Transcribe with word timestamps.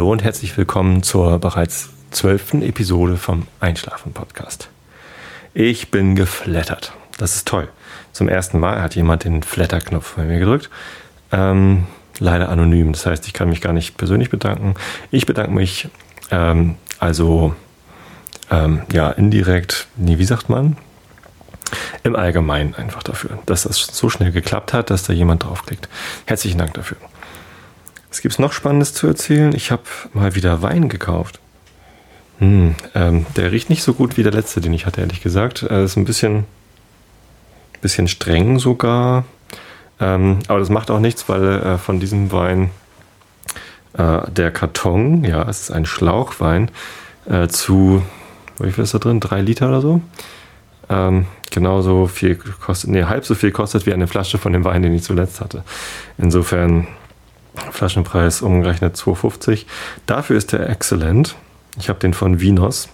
Hallo 0.00 0.12
und 0.12 0.24
herzlich 0.24 0.56
willkommen 0.56 1.02
zur 1.02 1.38
bereits 1.38 1.90
zwölften 2.10 2.62
Episode 2.62 3.18
vom 3.18 3.46
Einschlafen 3.60 4.14
Podcast. 4.14 4.70
Ich 5.52 5.90
bin 5.90 6.16
geflattert. 6.16 6.94
Das 7.18 7.36
ist 7.36 7.46
toll. 7.46 7.68
Zum 8.10 8.26
ersten 8.26 8.58
Mal 8.58 8.80
hat 8.80 8.96
jemand 8.96 9.24
den 9.24 9.42
Flatter-Knopf 9.42 10.14
bei 10.14 10.24
mir 10.24 10.38
gedrückt. 10.38 10.70
Ähm, 11.32 11.86
leider 12.18 12.48
anonym. 12.48 12.92
Das 12.92 13.04
heißt, 13.04 13.26
ich 13.26 13.34
kann 13.34 13.50
mich 13.50 13.60
gar 13.60 13.74
nicht 13.74 13.98
persönlich 13.98 14.30
bedanken. 14.30 14.74
Ich 15.10 15.26
bedanke 15.26 15.52
mich 15.52 15.90
ähm, 16.30 16.76
also 16.98 17.54
ähm, 18.50 18.80
ja 18.90 19.10
indirekt, 19.10 19.86
nee, 19.96 20.16
wie 20.16 20.24
sagt 20.24 20.48
man? 20.48 20.78
Im 22.04 22.16
Allgemeinen 22.16 22.74
einfach 22.74 23.02
dafür, 23.02 23.38
dass 23.44 23.64
das 23.64 23.76
so 23.76 24.08
schnell 24.08 24.32
geklappt 24.32 24.72
hat, 24.72 24.88
dass 24.88 25.02
da 25.02 25.12
jemand 25.12 25.44
draufklickt. 25.44 25.90
Herzlichen 26.24 26.56
Dank 26.56 26.72
dafür. 26.72 26.96
Was 28.10 28.20
gibt 28.20 28.32
es 28.32 28.38
noch 28.38 28.52
Spannendes 28.52 28.92
zu 28.92 29.06
erzählen? 29.06 29.54
Ich 29.54 29.70
habe 29.70 29.82
mal 30.12 30.34
wieder 30.34 30.62
Wein 30.62 30.88
gekauft. 30.88 31.38
Hm, 32.38 32.74
ähm, 32.94 33.26
der 33.36 33.52
riecht 33.52 33.70
nicht 33.70 33.82
so 33.82 33.94
gut 33.94 34.16
wie 34.16 34.24
der 34.24 34.32
letzte, 34.32 34.60
den 34.60 34.72
ich 34.72 34.84
hatte, 34.84 35.00
ehrlich 35.00 35.22
gesagt. 35.22 35.62
Er 35.62 35.84
ist 35.84 35.96
ein 35.96 36.04
bisschen, 36.04 36.44
bisschen 37.80 38.08
streng 38.08 38.58
sogar. 38.58 39.24
Ähm, 40.00 40.40
aber 40.48 40.58
das 40.58 40.70
macht 40.70 40.90
auch 40.90 40.98
nichts, 40.98 41.28
weil 41.28 41.44
äh, 41.44 41.78
von 41.78 42.00
diesem 42.00 42.32
Wein 42.32 42.70
äh, 43.92 44.28
der 44.30 44.50
Karton, 44.50 45.22
ja, 45.24 45.48
es 45.48 45.62
ist 45.62 45.70
ein 45.70 45.86
Schlauchwein, 45.86 46.70
äh, 47.26 47.46
zu, 47.46 48.02
wie 48.58 48.72
viel 48.72 48.84
ist 48.84 48.94
da 48.94 48.98
drin? 48.98 49.20
Drei 49.20 49.40
Liter 49.40 49.68
oder 49.68 49.80
so? 49.80 50.00
Ähm, 50.88 51.26
genauso 51.50 52.06
viel 52.06 52.36
kostet, 52.36 52.90
nee, 52.90 53.04
halb 53.04 53.24
so 53.24 53.34
viel 53.36 53.52
kostet 53.52 53.86
wie 53.86 53.92
eine 53.92 54.08
Flasche 54.08 54.38
von 54.38 54.52
dem 54.52 54.64
Wein, 54.64 54.82
den 54.82 54.94
ich 54.94 55.02
zuletzt 55.02 55.40
hatte. 55.40 55.62
Insofern 56.18 56.88
Flaschenpreis 57.70 58.42
umgerechnet 58.42 58.96
2,50. 58.96 59.66
Dafür 60.06 60.36
ist 60.36 60.52
der 60.52 60.68
exzellent. 60.68 61.36
Ich 61.78 61.88
habe 61.88 61.98
den 61.98 62.14
von 62.14 62.40
Vinos. 62.40 62.88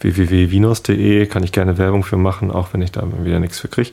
www.vinos.de 0.00 1.26
kann 1.26 1.42
ich 1.42 1.52
gerne 1.52 1.78
Werbung 1.78 2.04
für 2.04 2.16
machen, 2.16 2.50
auch 2.50 2.68
wenn 2.72 2.82
ich 2.82 2.92
da 2.92 3.06
wieder 3.22 3.40
nichts 3.40 3.60
für 3.60 3.68
kriege. 3.68 3.90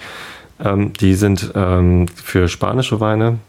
Ähm, 0.64 0.94
die 0.94 1.16
sind 1.16 1.52
ähm, 1.56 2.08
für 2.08 2.48
spanische 2.48 3.00
Weine, 3.00 3.40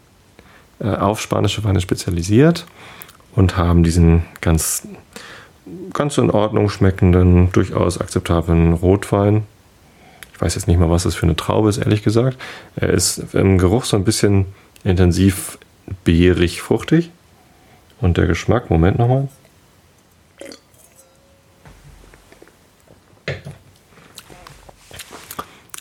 äh, 0.79 0.89
auf 0.89 1.21
spanische 1.21 1.63
Weine 1.63 1.81
spezialisiert 1.81 2.65
und 3.35 3.57
haben 3.57 3.83
diesen 3.83 4.23
ganz, 4.41 4.87
ganz 5.93 6.17
in 6.17 6.31
Ordnung 6.31 6.69
schmeckenden, 6.69 7.51
durchaus 7.51 7.99
akzeptablen 7.99 8.73
Rotwein. 8.73 9.43
Ich 10.33 10.41
weiß 10.41 10.55
jetzt 10.55 10.67
nicht 10.67 10.79
mal, 10.79 10.89
was 10.89 11.03
das 11.03 11.15
für 11.15 11.25
eine 11.25 11.35
Traube 11.35 11.69
ist, 11.69 11.77
ehrlich 11.77 12.03
gesagt. 12.03 12.37
Er 12.75 12.89
ist 12.89 13.33
im 13.33 13.57
Geruch 13.57 13.85
so 13.85 13.95
ein 13.95 14.03
bisschen 14.03 14.47
intensiv 14.83 15.57
beerig, 16.03 16.61
fruchtig. 16.61 17.11
Und 18.01 18.17
der 18.17 18.27
Geschmack, 18.27 18.69
Moment 18.69 18.99
nochmal. 18.99 19.29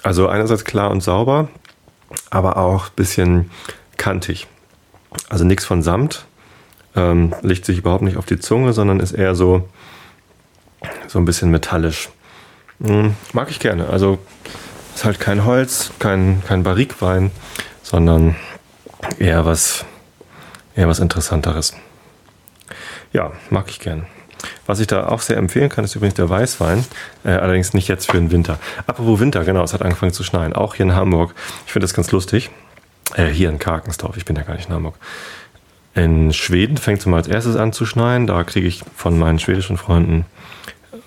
Also 0.03 0.29
einerseits 0.29 0.65
klar 0.65 0.91
und 0.91 1.01
sauber, 1.01 1.49
aber 2.31 2.57
auch 2.57 2.87
ein 2.87 2.95
bisschen 2.97 3.51
kantig. 3.97 4.47
Also 5.29 5.45
nichts 5.45 5.65
von 5.65 5.83
Samt, 5.83 6.27
ähm, 6.97 7.35
legt 7.43 7.65
sich 7.65 7.79
überhaupt 7.79 8.03
nicht 8.03 8.17
auf 8.17 8.27
die 8.27 8.39
Zunge, 8.39 8.73
sondern 8.73 9.01
ist 9.01 9.13
eher 9.13 9.35
so, 9.35 9.69
so 11.07 11.19
ein 11.19 11.25
bisschen 11.25 11.51
metallisch. 11.51 12.09
Hm, 12.85 13.15
mag 13.33 13.51
ich 13.51 13.61
gerne. 13.61 13.89
Also 13.89 14.19
ist 14.95 15.05
halt 15.05 15.21
kein 15.21 15.45
Holz, 15.45 15.93
kein, 15.99 16.43
kein 16.47 16.63
Barrikwein, 16.63 17.31
sondern 17.83 18.37
eher 19.19 19.45
was 19.45 19.85
eher 20.75 20.89
was 20.89 20.99
Interessanteres. 20.99 21.75
Ja, 23.13 23.33
mag 23.51 23.69
ich 23.69 23.81
gern. 23.81 24.07
Was 24.67 24.81
ich 24.81 24.87
da 24.87 25.09
auch 25.09 25.21
sehr 25.21 25.37
empfehlen 25.37 25.69
kann, 25.69 25.85
ist 25.85 25.95
übrigens 25.95 26.15
der 26.15 26.29
Weißwein. 26.29 26.85
Äh, 27.25 27.31
allerdings 27.31 27.75
nicht 27.75 27.89
jetzt 27.89 28.11
für 28.11 28.17
den 28.17 28.31
Winter. 28.31 28.59
Apropos 28.87 29.21
Winter, 29.21 29.45
genau, 29.45 29.63
es 29.63 29.73
hat 29.73 29.83
angefangen 29.83 30.13
zu 30.13 30.25
schneien. 30.25 30.53
Auch 30.53 30.75
hier 30.75 30.87
in 30.87 30.95
Hamburg. 30.95 31.35
Ich 31.67 31.73
finde 31.73 31.85
das 31.85 31.95
ganz 31.95 32.11
lustig. 32.11 32.51
Äh, 33.15 33.27
hier 33.27 33.51
in 33.51 33.59
Karkensdorf, 33.59 34.17
ich 34.17 34.25
bin 34.25 34.37
ja 34.37 34.43
gar 34.43 34.55
nicht 34.55 34.69
in 34.69 34.75
Hamburg. 34.75 34.97
In 35.95 36.33
Schweden 36.33 36.79
fängt 36.79 37.01
es 37.01 37.07
mal 37.07 37.19
als 37.19 37.29
erstes 37.29 37.57
an 37.57 37.73
zu 37.73 37.85
schneien. 37.85 38.27
Da 38.27 38.45
kriege 38.45 38.67
ich 38.67 38.83
von 38.97 39.19
meinen 39.19 39.39
schwedischen 39.39 39.77
Freunden 39.77 40.25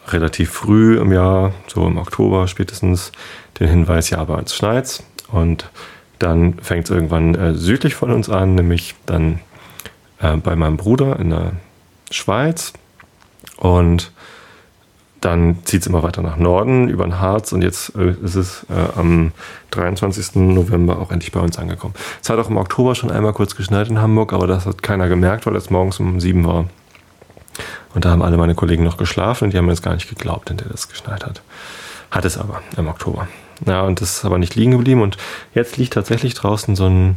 relativ 0.09 0.51
früh 0.51 0.99
im 0.99 1.11
Jahr, 1.11 1.53
so 1.67 1.87
im 1.87 1.97
Oktober 1.97 2.47
spätestens, 2.47 3.11
den 3.59 3.67
Hinweis, 3.67 4.09
ja, 4.11 4.23
bei 4.23 4.35
uns 4.35 4.53
schneit's. 4.53 5.03
Und 5.29 5.71
dann 6.19 6.59
fängt 6.59 6.85
es 6.85 6.91
irgendwann 6.91 7.33
äh, 7.35 7.53
südlich 7.55 7.95
von 7.95 8.11
uns 8.11 8.29
an, 8.29 8.55
nämlich 8.55 8.95
dann 9.05 9.39
äh, 10.19 10.37
bei 10.37 10.55
meinem 10.55 10.77
Bruder 10.77 11.19
in 11.19 11.29
der 11.29 11.53
Schweiz. 12.11 12.73
Und 13.57 14.11
dann 15.21 15.57
zieht 15.63 15.81
es 15.81 15.87
immer 15.87 16.03
weiter 16.03 16.21
nach 16.21 16.37
Norden 16.37 16.87
über 16.87 17.03
den 17.03 17.19
Harz 17.19 17.51
und 17.51 17.63
jetzt 17.63 17.95
äh, 17.95 18.13
ist 18.23 18.35
es 18.35 18.65
äh, 18.69 18.99
am 18.99 19.31
23. 19.71 20.35
November 20.35 20.99
auch 20.99 21.11
endlich 21.11 21.31
bei 21.31 21.39
uns 21.39 21.57
angekommen. 21.57 21.95
Es 22.21 22.29
hat 22.29 22.37
auch 22.37 22.49
im 22.49 22.57
Oktober 22.57 22.93
schon 22.93 23.09
einmal 23.09 23.33
kurz 23.33 23.55
geschneit 23.55 23.89
in 23.89 23.99
Hamburg, 23.99 24.33
aber 24.33 24.45
das 24.45 24.67
hat 24.67 24.83
keiner 24.83 25.09
gemerkt, 25.09 25.47
weil 25.47 25.55
es 25.55 25.71
morgens 25.71 25.99
um 25.99 26.19
sieben 26.19 26.45
war. 26.45 26.65
Und 27.95 28.05
da 28.05 28.09
haben 28.09 28.21
alle 28.21 28.37
meine 28.37 28.53
Kollegen 28.53 28.83
noch 28.83 28.97
geschlafen 28.97 29.45
und 29.45 29.53
die 29.53 29.57
haben 29.57 29.65
mir 29.65 29.71
jetzt 29.71 29.81
gar 29.81 29.95
nicht 29.95 30.09
geglaubt, 30.09 30.51
in 30.51 30.57
der 30.57 30.67
das 30.67 30.89
geschneit 30.89 31.25
hat. 31.25 31.41
Hat 32.11 32.25
es 32.25 32.37
aber 32.37 32.61
im 32.77 32.87
Oktober. 32.87 33.27
Ja, 33.65 33.81
und 33.81 34.01
das 34.01 34.17
ist 34.17 34.25
aber 34.25 34.37
nicht 34.37 34.55
liegen 34.55 34.71
geblieben 34.71 35.01
und 35.01 35.17
jetzt 35.55 35.77
liegt 35.77 35.93
tatsächlich 35.93 36.35
draußen 36.35 36.75
so 36.75 36.85
ein 36.85 37.15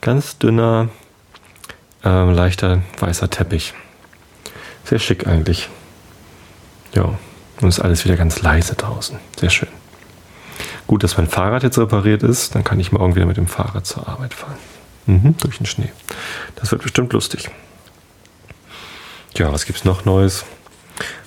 ganz 0.00 0.38
dünner 0.38 0.88
äh, 2.04 2.32
leichter 2.32 2.82
weißer 2.98 3.30
Teppich. 3.30 3.74
Sehr 4.84 4.98
schick 4.98 5.26
eigentlich. 5.26 5.68
Ja, 6.94 7.18
und 7.60 7.68
ist 7.68 7.80
alles 7.80 8.04
wieder 8.04 8.16
ganz 8.16 8.42
leise 8.42 8.74
draußen. 8.74 9.18
Sehr 9.38 9.50
schön. 9.50 9.68
Gut, 10.86 11.04
dass 11.04 11.16
mein 11.16 11.28
Fahrrad 11.28 11.62
jetzt 11.62 11.78
repariert 11.78 12.22
ist, 12.22 12.54
dann 12.54 12.64
kann 12.64 12.80
ich 12.80 12.90
morgen 12.90 13.14
wieder 13.14 13.26
mit 13.26 13.36
dem 13.36 13.46
Fahrrad 13.46 13.86
zur 13.86 14.08
Arbeit 14.08 14.34
fahren. 14.34 14.56
Mhm, 15.06 15.36
durch 15.38 15.58
den 15.58 15.66
Schnee. 15.66 15.90
Das 16.56 16.72
wird 16.72 16.82
bestimmt 16.82 17.12
lustig. 17.12 17.50
Ja, 19.36 19.52
was 19.52 19.66
gibt's 19.66 19.84
noch 19.84 20.04
Neues? 20.04 20.44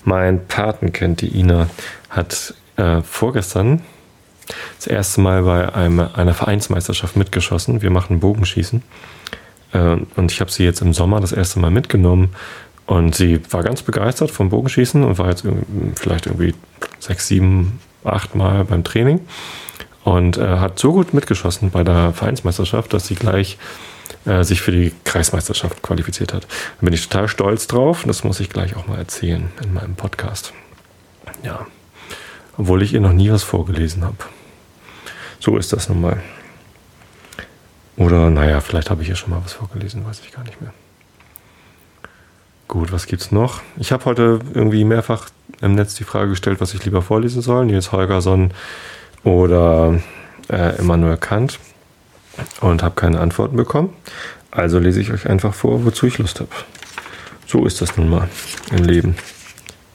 Mein 0.03 0.45
Patenkind, 0.47 1.21
die 1.21 1.37
Ina, 1.39 1.69
hat 2.09 2.53
äh, 2.75 3.01
vorgestern 3.01 3.81
das 4.77 4.87
erste 4.87 5.21
Mal 5.21 5.43
bei 5.43 5.73
einem, 5.73 5.99
einer 6.13 6.33
Vereinsmeisterschaft 6.33 7.15
mitgeschossen. 7.15 7.81
Wir 7.81 7.89
machen 7.89 8.19
Bogenschießen. 8.19 8.83
Äh, 9.73 9.97
und 10.15 10.31
ich 10.31 10.39
habe 10.39 10.51
sie 10.51 10.63
jetzt 10.63 10.81
im 10.81 10.93
Sommer 10.93 11.19
das 11.19 11.31
erste 11.31 11.59
Mal 11.59 11.71
mitgenommen. 11.71 12.29
Und 12.85 13.15
sie 13.15 13.39
war 13.51 13.63
ganz 13.63 13.81
begeistert 13.81 14.31
vom 14.31 14.49
Bogenschießen 14.49 15.03
und 15.03 15.17
war 15.17 15.29
jetzt 15.29 15.45
vielleicht 15.95 16.25
irgendwie 16.25 16.53
sechs, 16.99 17.27
sieben, 17.27 17.79
acht 18.03 18.35
Mal 18.35 18.65
beim 18.65 18.83
Training. 18.83 19.21
Und 20.03 20.37
äh, 20.37 20.57
hat 20.57 20.79
so 20.79 20.91
gut 20.91 21.13
mitgeschossen 21.13 21.71
bei 21.71 21.83
der 21.83 22.11
Vereinsmeisterschaft, 22.11 22.93
dass 22.93 23.07
sie 23.07 23.15
gleich 23.15 23.57
äh, 24.25 24.43
sich 24.43 24.61
für 24.61 24.71
die 24.71 24.91
Kreismeisterschaft 25.05 25.81
qualifiziert 25.81 26.33
hat. 26.33 26.43
Da 26.43 26.85
bin 26.85 26.93
ich 26.93 27.07
total 27.07 27.29
stolz 27.29 27.67
drauf. 27.67 28.03
Das 28.05 28.25
muss 28.25 28.41
ich 28.41 28.49
gleich 28.49 28.75
auch 28.75 28.87
mal 28.87 28.97
erzählen 28.97 29.49
in 29.63 29.73
meinem 29.73 29.95
Podcast. 29.95 30.53
Ja. 31.43 31.65
Obwohl 32.57 32.83
ich 32.83 32.93
ihr 32.93 33.01
noch 33.01 33.13
nie 33.13 33.31
was 33.31 33.43
vorgelesen 33.43 34.03
habe. 34.03 34.17
So 35.39 35.57
ist 35.57 35.73
das 35.73 35.89
nun 35.89 36.01
mal. 36.01 36.21
Oder 37.97 38.29
naja, 38.29 38.59
vielleicht 38.61 38.89
habe 38.89 39.03
ich 39.03 39.09
ja 39.09 39.15
schon 39.15 39.29
mal 39.29 39.41
was 39.43 39.53
vorgelesen, 39.53 40.05
weiß 40.05 40.21
ich 40.21 40.31
gar 40.31 40.43
nicht 40.43 40.61
mehr. 40.61 40.73
Gut, 42.67 42.91
was 42.91 43.05
gibt's 43.05 43.31
noch? 43.31 43.61
Ich 43.77 43.91
habe 43.91 44.05
heute 44.05 44.39
irgendwie 44.53 44.83
mehrfach 44.83 45.29
im 45.61 45.75
Netz 45.75 45.93
die 45.95 46.05
Frage 46.05 46.29
gestellt, 46.29 46.59
was 46.59 46.73
ich 46.73 46.83
lieber 46.85 47.01
vorlesen 47.01 47.41
soll. 47.41 47.65
Nils 47.65 47.91
Holgersson 47.91 48.51
oder 49.23 49.99
äh, 50.49 50.77
Immanuel 50.77 51.17
Kant. 51.17 51.59
Und 52.61 52.81
habe 52.81 52.95
keine 52.95 53.19
Antworten 53.19 53.55
bekommen. 53.55 53.93
Also 54.49 54.79
lese 54.79 54.99
ich 54.99 55.11
euch 55.11 55.29
einfach 55.29 55.53
vor, 55.53 55.85
wozu 55.85 56.07
ich 56.07 56.17
Lust 56.17 56.39
habe. 56.39 56.49
So 57.45 57.65
ist 57.67 57.81
das 57.81 57.95
nun 57.95 58.09
mal 58.09 58.27
im 58.71 58.83
Leben. 58.83 59.15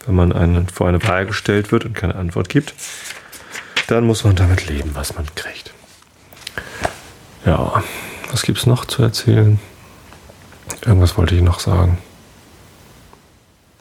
Wenn 0.06 0.15
man 0.15 0.33
einen, 0.33 0.69
vor 0.69 0.89
eine 0.89 1.03
Wahl 1.03 1.27
gestellt 1.27 1.73
wird 1.73 1.85
und 1.85 1.95
keine 1.95 2.15
Antwort 2.15 2.49
gibt, 2.49 2.75
dann 3.89 4.05
muss 4.05 4.23
man 4.23 4.37
damit 4.37 4.69
leben, 4.69 4.91
was 4.95 5.17
man 5.17 5.27
kriegt. 5.35 5.73
Ja, 7.49 7.83
was 8.31 8.43
gibt 8.43 8.59
es 8.59 8.67
noch 8.67 8.85
zu 8.85 9.03
erzählen? 9.03 9.59
Irgendwas 10.85 11.17
wollte 11.17 11.35
ich 11.35 11.41
noch 11.41 11.61
sagen. 11.61 11.97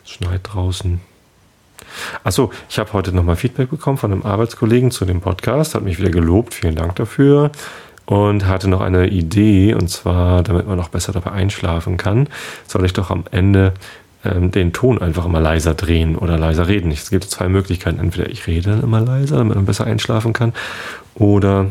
Es 0.06 0.12
schneit 0.12 0.40
draußen. 0.44 1.02
Achso, 2.24 2.50
ich 2.70 2.80
habe 2.80 2.94
heute 2.94 3.12
nochmal 3.12 3.36
Feedback 3.36 3.70
bekommen 3.70 3.98
von 3.98 4.14
einem 4.14 4.24
Arbeitskollegen 4.24 4.90
zu 4.90 5.04
dem 5.04 5.20
Podcast, 5.20 5.76
hat 5.76 5.84
mich 5.84 6.00
wieder 6.00 6.12
gelobt, 6.12 6.54
vielen 6.54 6.78
Dank 6.78 6.96
dafür. 6.96 7.52
Und 8.06 8.46
hatte 8.46 8.70
noch 8.70 8.80
eine 8.80 9.10
Idee, 9.10 9.74
und 9.74 9.90
zwar, 9.90 10.44
damit 10.44 10.66
man 10.66 10.78
noch 10.78 10.88
besser 10.88 11.12
dabei 11.12 11.34
einschlafen 11.34 11.98
kann, 11.98 12.30
soll 12.68 12.86
ich 12.86 12.94
doch 12.94 13.12
am 13.12 13.26
Ende 13.32 13.74
ähm, 14.24 14.50
den 14.50 14.72
Ton 14.72 15.02
einfach 15.02 15.26
immer 15.26 15.42
leiser 15.42 15.74
drehen 15.74 16.16
oder 16.16 16.38
leiser 16.38 16.70
reden. 16.70 16.90
Es 16.90 17.10
gibt 17.10 17.26
zwei 17.26 17.50
Möglichkeiten. 17.50 18.00
Entweder 18.00 18.30
ich 18.30 18.48
rede 18.48 18.70
dann 18.70 18.82
immer 18.84 19.02
leiser, 19.02 19.36
damit 19.36 19.58
man 19.58 19.66
besser 19.66 19.84
einschlafen 19.84 20.32
kann, 20.32 20.54
oder 21.16 21.66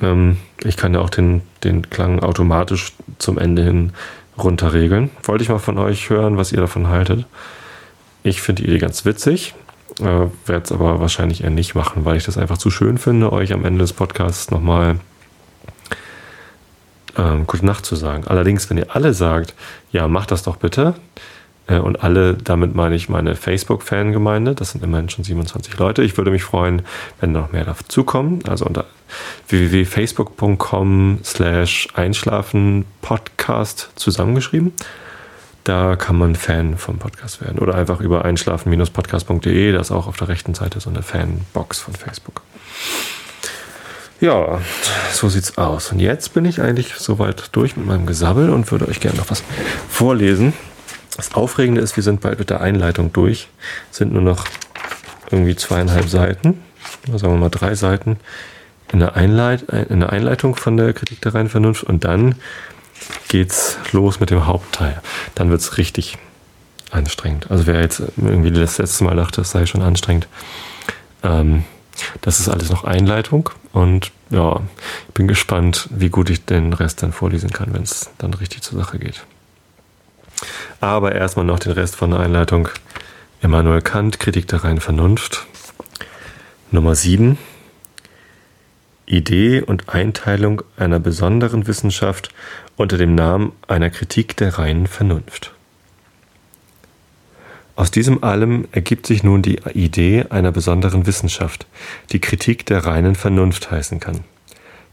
ähm, 0.00 0.36
ich 0.62 0.76
kann 0.76 0.94
ja 0.94 1.00
auch 1.00 1.10
den, 1.10 1.42
den 1.64 1.88
Klang 1.90 2.20
automatisch 2.20 2.92
zum 3.18 3.38
Ende 3.38 3.62
hin 3.62 3.92
runterregeln. 4.38 5.10
Wollte 5.24 5.42
ich 5.42 5.50
mal 5.50 5.58
von 5.58 5.78
euch 5.78 6.10
hören, 6.10 6.36
was 6.36 6.52
ihr 6.52 6.60
davon 6.60 6.88
haltet. 6.88 7.26
Ich 8.22 8.42
finde 8.42 8.62
die 8.62 8.68
Idee 8.68 8.78
ganz 8.78 9.04
witzig, 9.04 9.54
äh, 10.00 10.04
werde 10.46 10.64
es 10.64 10.72
aber 10.72 11.00
wahrscheinlich 11.00 11.42
eher 11.42 11.50
nicht 11.50 11.74
machen, 11.74 12.04
weil 12.04 12.16
ich 12.16 12.24
das 12.24 12.38
einfach 12.38 12.58
zu 12.58 12.70
schön 12.70 12.98
finde, 12.98 13.32
euch 13.32 13.52
am 13.52 13.64
Ende 13.64 13.80
des 13.80 13.92
Podcasts 13.92 14.50
nochmal 14.50 14.96
ähm, 17.16 17.46
Gute 17.46 17.66
Nacht 17.66 17.84
zu 17.84 17.96
sagen. 17.96 18.24
Allerdings, 18.26 18.68
wenn 18.70 18.78
ihr 18.78 18.94
alle 18.94 19.14
sagt, 19.14 19.54
ja, 19.90 20.06
macht 20.06 20.30
das 20.30 20.42
doch 20.42 20.56
bitte, 20.56 20.94
äh, 21.70 21.78
und 21.78 22.02
alle, 22.02 22.34
damit 22.34 22.74
meine 22.74 22.94
ich 22.96 23.08
meine 23.08 23.36
Facebook-Fangemeinde, 23.36 24.54
das 24.54 24.72
sind 24.72 24.84
immerhin 24.84 25.08
schon 25.08 25.24
27 25.24 25.78
Leute. 25.78 26.02
Ich 26.02 26.16
würde 26.16 26.30
mich 26.30 26.42
freuen, 26.42 26.82
wenn 27.20 27.32
noch 27.32 27.52
mehr 27.52 27.64
dazukommen. 27.64 28.40
Also 28.46 28.66
unter 28.66 28.86
www.facebook.com 29.50 31.20
slash 31.24 31.88
einschlafen 31.94 32.84
Podcast 33.02 33.90
zusammengeschrieben. 33.96 34.72
Da 35.64 35.96
kann 35.96 36.16
man 36.16 36.36
Fan 36.36 36.78
vom 36.78 36.98
Podcast 36.98 37.40
werden. 37.40 37.58
Oder 37.58 37.74
einfach 37.74 38.00
über 38.00 38.24
einschlafen-podcast.de, 38.24 39.72
da 39.72 39.80
ist 39.80 39.90
auch 39.90 40.06
auf 40.06 40.16
der 40.16 40.28
rechten 40.28 40.54
Seite 40.54 40.80
so 40.80 40.88
eine 40.88 41.02
Fanbox 41.02 41.80
von 41.80 41.94
Facebook. 41.94 42.42
Ja, 44.20 44.60
so 45.12 45.28
sieht's 45.28 45.58
aus. 45.58 45.92
Und 45.92 45.98
jetzt 45.98 46.34
bin 46.34 46.44
ich 46.44 46.60
eigentlich 46.60 46.94
soweit 46.94 47.48
durch 47.52 47.76
mit 47.76 47.86
meinem 47.86 48.06
Gesabbel 48.06 48.50
und 48.50 48.70
würde 48.70 48.88
euch 48.88 49.00
gerne 49.00 49.18
noch 49.18 49.30
was 49.30 49.42
vorlesen. 49.88 50.52
Das 51.16 51.34
Aufregende 51.34 51.80
ist, 51.80 51.96
wir 51.96 52.02
sind 52.02 52.20
bald 52.20 52.38
mit 52.38 52.50
der 52.50 52.60
Einleitung 52.60 53.12
durch. 53.12 53.48
Es 53.90 53.98
sind 53.98 54.12
nur 54.12 54.22
noch 54.22 54.46
irgendwie 55.30 55.56
zweieinhalb 55.56 56.08
Seiten, 56.08 56.62
sagen 57.06 57.34
wir 57.34 57.38
mal 57.38 57.50
drei 57.50 57.74
Seiten 57.74 58.18
in 58.92 58.98
der, 58.98 59.16
Einleit 59.16 59.62
in 59.62 60.00
der 60.00 60.10
Einleitung 60.10 60.56
von 60.56 60.76
der 60.76 60.92
Kritik 60.92 61.20
der 61.20 61.34
reinen 61.34 61.48
Vernunft 61.48 61.84
und 61.84 62.04
dann 62.04 62.34
geht's 63.28 63.78
los 63.92 64.20
mit 64.20 64.30
dem 64.30 64.46
Hauptteil. 64.46 65.00
Dann 65.34 65.50
wird's 65.50 65.78
richtig 65.78 66.18
anstrengend. 66.90 67.50
Also 67.50 67.66
wer 67.66 67.80
jetzt 67.80 68.02
irgendwie 68.16 68.50
das 68.50 68.78
letzte 68.78 69.04
Mal 69.04 69.16
dachte, 69.16 69.42
es 69.42 69.50
sei 69.50 69.66
schon 69.66 69.82
anstrengend, 69.82 70.26
ähm, 71.22 71.64
das 72.20 72.40
ist 72.40 72.48
alles 72.48 72.70
noch 72.70 72.84
Einleitung 72.84 73.50
und 73.72 74.10
ja, 74.30 74.60
ich 75.08 75.14
bin 75.14 75.28
gespannt, 75.28 75.88
wie 75.90 76.08
gut 76.08 76.30
ich 76.30 76.44
den 76.44 76.72
Rest 76.72 77.02
dann 77.02 77.12
vorlesen 77.12 77.50
kann, 77.50 77.74
wenn 77.74 77.82
es 77.82 78.10
dann 78.18 78.34
richtig 78.34 78.62
zur 78.62 78.78
Sache 78.78 78.98
geht. 78.98 79.24
Aber 80.80 81.14
erstmal 81.14 81.44
noch 81.44 81.58
den 81.58 81.72
Rest 81.72 81.96
von 81.96 82.10
der 82.10 82.20
Einleitung. 82.20 82.68
Immanuel 83.42 83.82
Kant, 83.82 84.18
Kritik 84.18 84.48
der 84.48 84.64
reinen 84.64 84.80
Vernunft. 84.80 85.46
Nummer 86.70 86.94
7. 86.94 87.38
Idee 89.10 89.60
und 89.60 89.88
Einteilung 89.88 90.62
einer 90.76 91.00
besonderen 91.00 91.66
Wissenschaft 91.66 92.30
unter 92.76 92.96
dem 92.96 93.14
Namen 93.14 93.52
einer 93.66 93.90
Kritik 93.90 94.36
der 94.36 94.58
reinen 94.58 94.86
Vernunft. 94.86 95.52
Aus 97.76 97.90
diesem 97.90 98.22
allem 98.22 98.68
ergibt 98.72 99.06
sich 99.06 99.22
nun 99.22 99.42
die 99.42 99.60
Idee 99.74 100.26
einer 100.30 100.52
besonderen 100.52 101.06
Wissenschaft, 101.06 101.66
die 102.12 102.20
Kritik 102.20 102.66
der 102.66 102.84
reinen 102.84 103.14
Vernunft 103.14 103.70
heißen 103.70 104.00
kann. 104.00 104.20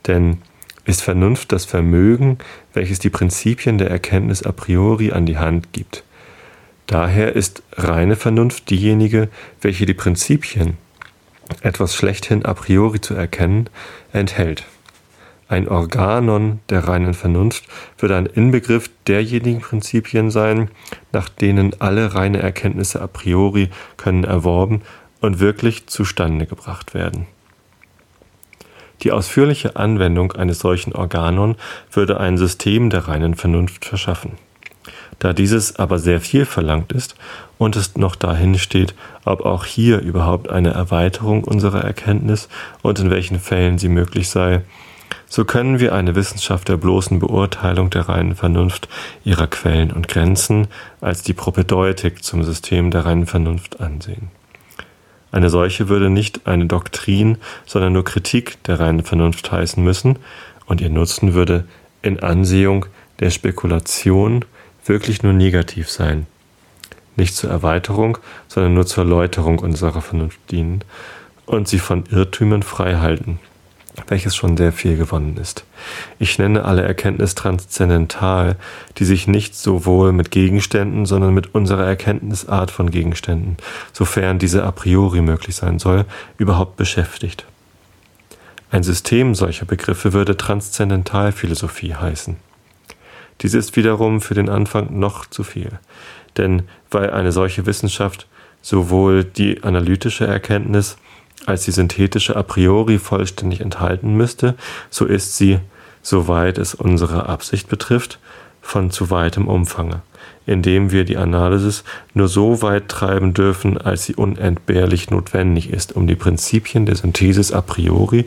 Denn 0.07 0.37
ist 0.85 1.01
Vernunft 1.01 1.51
das 1.51 1.65
Vermögen, 1.65 2.37
welches 2.73 2.99
die 2.99 3.09
Prinzipien 3.09 3.77
der 3.77 3.89
Erkenntnis 3.89 4.43
a 4.43 4.53
priori 4.53 5.11
an 5.11 5.25
die 5.25 5.37
Hand 5.37 5.73
gibt. 5.73 6.03
Daher 6.87 7.35
ist 7.35 7.61
reine 7.73 8.15
Vernunft 8.15 8.69
diejenige, 8.69 9.27
welche 9.61 9.85
die 9.85 9.93
Prinzipien, 9.93 10.77
etwas 11.61 11.95
schlechthin 11.95 12.45
a 12.45 12.53
priori 12.53 13.01
zu 13.01 13.13
erkennen, 13.13 13.69
enthält. 14.13 14.65
Ein 15.49 15.69
Organon 15.69 16.59
der 16.69 16.87
reinen 16.87 17.13
Vernunft 17.13 17.63
wird 17.99 18.11
ein 18.11 18.25
Inbegriff 18.25 18.89
derjenigen 19.07 19.61
Prinzipien 19.61 20.29
sein, 20.29 20.69
nach 21.13 21.29
denen 21.29 21.79
alle 21.79 22.13
reine 22.13 22.39
Erkenntnisse 22.39 23.01
a 23.01 23.07
priori 23.07 23.69
können 23.95 24.25
erworben 24.25 24.81
und 25.21 25.39
wirklich 25.39 25.87
zustande 25.87 26.45
gebracht 26.45 26.93
werden. 26.93 27.27
Die 29.03 29.11
ausführliche 29.11 29.75
Anwendung 29.75 30.33
eines 30.33 30.59
solchen 30.59 30.93
Organon 30.93 31.55
würde 31.91 32.19
ein 32.19 32.37
System 32.37 32.89
der 32.89 33.07
reinen 33.07 33.35
Vernunft 33.35 33.85
verschaffen. 33.85 34.33
Da 35.19 35.33
dieses 35.33 35.77
aber 35.77 35.97
sehr 35.99 36.21
viel 36.21 36.45
verlangt 36.45 36.91
ist 36.91 37.15
und 37.57 37.75
es 37.75 37.95
noch 37.95 38.15
dahin 38.15 38.57
steht, 38.59 38.93
ob 39.25 39.45
auch 39.45 39.65
hier 39.65 39.99
überhaupt 39.99 40.49
eine 40.49 40.71
Erweiterung 40.71 41.43
unserer 41.43 41.83
Erkenntnis 41.83 42.49
und 42.83 42.99
in 42.99 43.09
welchen 43.09 43.39
Fällen 43.39 43.77
sie 43.77 43.89
möglich 43.89 44.29
sei, 44.29 44.61
so 45.29 45.43
können 45.43 45.79
wir 45.79 45.93
eine 45.93 46.15
Wissenschaft 46.15 46.69
der 46.69 46.77
bloßen 46.77 47.19
Beurteilung 47.19 47.89
der 47.89 48.07
reinen 48.07 48.35
Vernunft, 48.35 48.87
ihrer 49.25 49.47
Quellen 49.47 49.91
und 49.91 50.07
Grenzen 50.07 50.67
als 51.01 51.21
die 51.21 51.33
Propedeutik 51.33 52.23
zum 52.23 52.43
System 52.43 52.91
der 52.91 53.05
reinen 53.05 53.25
Vernunft 53.25 53.81
ansehen. 53.81 54.29
Eine 55.31 55.49
solche 55.49 55.89
würde 55.89 56.09
nicht 56.09 56.47
eine 56.47 56.65
Doktrin, 56.65 57.37
sondern 57.65 57.93
nur 57.93 58.05
Kritik 58.05 58.63
der 58.63 58.79
reinen 58.79 59.03
Vernunft 59.03 59.51
heißen 59.51 59.83
müssen, 59.83 60.17
und 60.65 60.81
ihr 60.81 60.89
Nutzen 60.89 61.33
würde 61.33 61.65
in 62.01 62.19
Ansehung 62.19 62.85
der 63.19 63.29
Spekulation 63.29 64.45
wirklich 64.87 65.23
nur 65.23 65.33
negativ 65.33 65.89
sein. 65.89 66.27
Nicht 67.15 67.35
zur 67.35 67.49
Erweiterung, 67.49 68.17
sondern 68.47 68.73
nur 68.73 68.85
zur 68.85 69.03
Erläuterung 69.03 69.59
unserer 69.59 70.01
Vernunft 70.01 70.39
dienen 70.51 70.83
und 71.45 71.67
sie 71.67 71.79
von 71.79 72.05
Irrtümern 72.09 72.63
frei 72.63 72.95
halten 72.95 73.39
welches 74.07 74.35
schon 74.35 74.55
sehr 74.57 74.71
viel 74.71 74.95
gewonnen 74.95 75.37
ist. 75.37 75.65
Ich 76.19 76.37
nenne 76.37 76.65
alle 76.65 76.83
Erkenntnis 76.83 77.35
transzendental, 77.35 78.55
die 78.97 79.05
sich 79.05 79.27
nicht 79.27 79.55
sowohl 79.55 80.11
mit 80.11 80.31
Gegenständen, 80.31 81.05
sondern 81.05 81.33
mit 81.33 81.55
unserer 81.55 81.85
Erkenntnisart 81.85 82.69
von 82.69 82.91
Gegenständen, 82.91 83.57
sofern 83.93 84.39
diese 84.39 84.63
a 84.63 84.71
priori 84.71 85.21
möglich 85.21 85.55
sein 85.55 85.79
soll, 85.79 86.05
überhaupt 86.37 86.77
beschäftigt. 86.77 87.45
Ein 88.69 88.83
System 88.83 89.33
solcher 89.33 89.65
Begriffe 89.65 90.13
würde 90.13 90.37
Transzendentalphilosophie 90.37 91.95
heißen. 91.95 92.35
Dies 93.41 93.53
ist 93.53 93.75
wiederum 93.75 94.21
für 94.21 94.33
den 94.33 94.49
Anfang 94.49 94.99
noch 94.99 95.25
zu 95.25 95.43
viel, 95.43 95.71
denn 96.37 96.63
weil 96.89 97.11
eine 97.11 97.31
solche 97.31 97.65
Wissenschaft 97.65 98.27
sowohl 98.61 99.23
die 99.23 99.63
analytische 99.63 100.25
Erkenntnis 100.25 100.97
als 101.45 101.65
die 101.65 101.71
synthetische 101.71 102.35
a 102.35 102.43
priori 102.43 102.99
vollständig 102.99 103.61
enthalten 103.61 104.15
müsste, 104.15 104.55
so 104.89 105.05
ist 105.05 105.37
sie, 105.37 105.59
soweit 106.01 106.57
es 106.57 106.73
unsere 106.73 107.27
Absicht 107.27 107.69
betrifft, 107.69 108.19
von 108.61 108.91
zu 108.91 109.09
weitem 109.09 109.47
Umfange, 109.47 110.01
indem 110.45 110.91
wir 110.91 111.05
die 111.05 111.15
Analysis 111.15 111.85
nur 112.13 112.27
so 112.27 112.61
weit 112.61 112.89
treiben 112.89 113.33
dürfen, 113.33 113.77
als 113.77 114.03
sie 114.05 114.15
unentbehrlich 114.15 115.09
notwendig 115.09 115.69
ist, 115.69 115.95
um 115.95 116.05
die 116.05 116.15
Prinzipien 116.15 116.85
der 116.85 116.95
Synthesis 116.95 117.53
a 117.53 117.61
priori, 117.61 118.25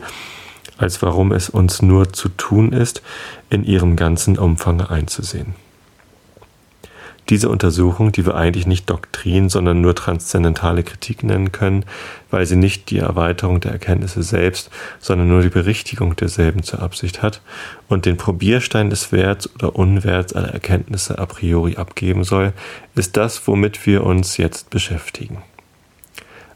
als 0.81 1.01
warum 1.01 1.31
es 1.31 1.49
uns 1.49 1.81
nur 1.81 2.11
zu 2.11 2.29
tun 2.29 2.73
ist, 2.73 3.01
in 3.49 3.63
ihrem 3.63 3.95
ganzen 3.95 4.37
Umfange 4.37 4.89
einzusehen. 4.89 5.53
Diese 7.29 7.47
Untersuchung, 7.47 8.11
die 8.11 8.25
wir 8.25 8.35
eigentlich 8.35 8.67
nicht 8.67 8.89
Doktrin, 8.89 9.47
sondern 9.47 9.79
nur 9.79 9.95
transzendentale 9.95 10.83
Kritik 10.83 11.23
nennen 11.23 11.53
können, 11.53 11.85
weil 12.29 12.45
sie 12.45 12.57
nicht 12.57 12.89
die 12.89 12.97
Erweiterung 12.97 13.61
der 13.61 13.71
Erkenntnisse 13.71 14.21
selbst, 14.21 14.69
sondern 14.99 15.29
nur 15.29 15.41
die 15.41 15.49
Berichtigung 15.49 16.15
derselben 16.15 16.63
zur 16.63 16.81
Absicht 16.81 17.21
hat 17.21 17.41
und 17.87 18.05
den 18.05 18.17
Probierstein 18.17 18.89
des 18.89 19.13
Werts 19.13 19.49
oder 19.55 19.77
Unwerts 19.77 20.33
aller 20.33 20.49
Erkenntnisse 20.49 21.19
a 21.19 21.25
priori 21.25 21.77
abgeben 21.77 22.25
soll, 22.25 22.51
ist 22.95 23.15
das, 23.15 23.47
womit 23.47 23.85
wir 23.85 24.03
uns 24.03 24.35
jetzt 24.35 24.69
beschäftigen. 24.69 25.41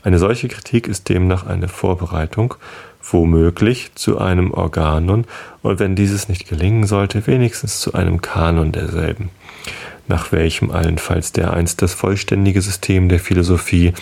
Eine 0.05 0.19
solche 0.19 0.47
Kritik 0.47 0.87
ist 0.87 1.09
demnach 1.09 1.45
eine 1.45 1.67
Vorbereitung, 1.67 2.55
womöglich 3.01 3.93
zu 3.95 4.19
einem 4.19 4.51
Organon 4.51 5.25
und 5.61 5.79
wenn 5.79 5.97
dieses 5.97 6.29
nicht 6.29 6.47
gelingen 6.47 6.85
sollte, 6.87 7.27
wenigstens 7.27 7.81
zu 7.81 7.93
einem 7.93 8.21
Kanon 8.21 8.71
derselben 8.71 9.29
nach 10.07 10.31
welchem 10.31 10.71
allenfalls 10.71 11.31
dereinst 11.31 11.81
das 11.81 11.93
vollständige 11.93 12.61
System 12.61 13.09
der 13.09 13.19
Philosophie 13.19 13.93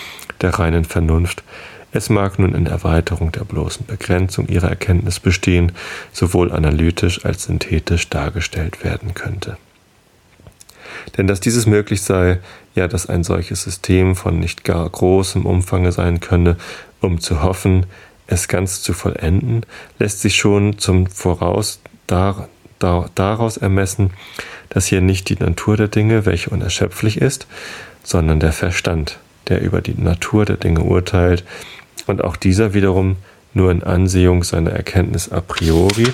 der 0.41 0.51
reinen 0.59 0.85
Vernunft, 0.85 1.43
es 1.91 2.09
mag 2.09 2.39
nun 2.39 2.55
in 2.55 2.65
Erweiterung 2.65 3.31
der 3.31 3.43
bloßen 3.43 3.85
Begrenzung 3.85 4.47
ihrer 4.47 4.69
Erkenntnis 4.69 5.19
bestehen, 5.19 5.73
sowohl 6.11 6.51
analytisch 6.51 7.23
als 7.23 7.43
synthetisch 7.43 8.09
dargestellt 8.09 8.83
werden 8.83 9.13
könnte. 9.13 9.57
Denn 11.15 11.27
dass 11.27 11.39
dieses 11.39 11.67
möglich 11.67 12.01
sei, 12.01 12.39
ja, 12.75 12.87
dass 12.87 13.07
ein 13.07 13.23
solches 13.23 13.63
System 13.63 14.15
von 14.15 14.39
nicht 14.39 14.63
gar 14.63 14.89
großem 14.89 15.45
Umfange 15.45 15.91
sein 15.91 16.19
könne, 16.19 16.57
um 17.01 17.19
zu 17.19 17.43
hoffen, 17.43 17.85
es 18.27 18.47
ganz 18.47 18.81
zu 18.81 18.93
vollenden, 18.93 19.65
lässt 19.99 20.21
sich 20.21 20.35
schon 20.35 20.77
zum 20.79 21.07
Voraus 21.07 21.79
dar, 22.07 22.47
dar, 22.79 23.09
daraus 23.15 23.57
ermessen, 23.57 24.11
dass 24.69 24.87
hier 24.87 25.01
nicht 25.01 25.29
die 25.29 25.35
Natur 25.35 25.77
der 25.77 25.87
Dinge, 25.87 26.25
welche 26.25 26.49
unerschöpflich 26.49 27.17
ist, 27.17 27.47
sondern 28.03 28.39
der 28.39 28.53
Verstand, 28.53 29.19
der 29.47 29.61
über 29.61 29.81
die 29.81 29.95
Natur 29.95 30.45
der 30.45 30.57
Dinge 30.57 30.81
urteilt 30.81 31.43
und 32.07 32.23
auch 32.23 32.35
dieser 32.35 32.73
wiederum 32.73 33.17
nur 33.53 33.71
in 33.71 33.83
Ansehung 33.83 34.43
seiner 34.43 34.71
Erkenntnis 34.71 35.31
a 35.31 35.41
priori 35.41 36.07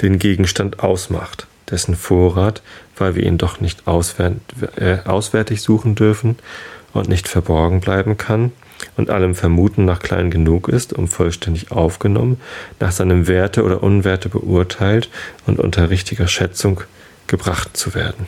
den 0.00 0.18
Gegenstand 0.18 0.80
ausmacht, 0.80 1.46
dessen 1.70 1.94
Vorrat, 1.94 2.62
weil 2.96 3.14
wir 3.14 3.24
ihn 3.24 3.38
doch 3.38 3.60
nicht 3.60 3.82
äh, 3.86 4.98
auswärtig 5.04 5.62
suchen 5.62 5.94
dürfen 5.94 6.36
und 6.92 7.08
nicht 7.08 7.28
verborgen 7.28 7.80
bleiben 7.80 8.16
kann 8.16 8.52
und 8.96 9.10
allem 9.10 9.34
Vermuten 9.34 9.84
nach 9.84 10.00
klein 10.00 10.30
genug 10.30 10.68
ist, 10.68 10.92
um 10.92 11.08
vollständig 11.08 11.70
aufgenommen, 11.70 12.40
nach 12.80 12.92
seinem 12.92 13.26
Werte 13.26 13.64
oder 13.64 13.82
Unwerte 13.82 14.28
beurteilt 14.28 15.08
und 15.46 15.58
unter 15.58 15.90
richtiger 15.90 16.28
Schätzung 16.28 16.82
gebracht 17.26 17.76
zu 17.76 17.94
werden. 17.94 18.26